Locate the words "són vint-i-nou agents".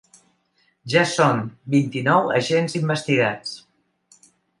1.09-2.79